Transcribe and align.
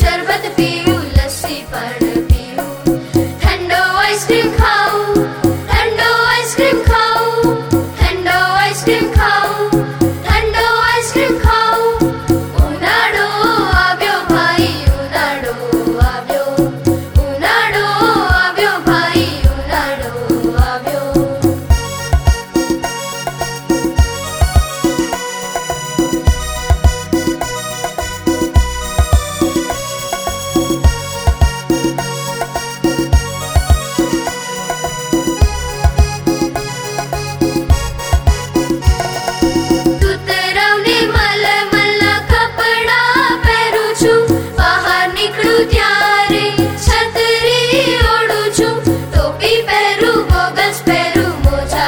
शरबत 0.00 0.46
पीऊ 0.56 0.75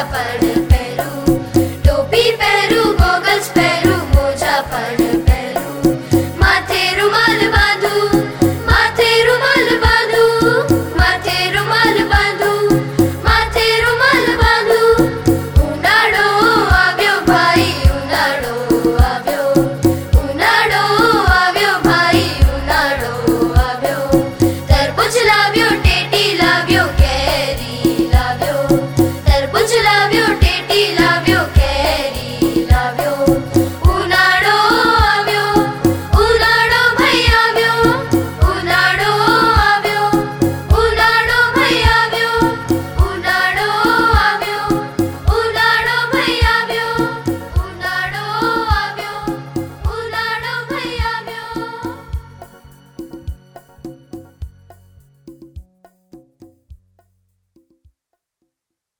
படு 0.04 0.49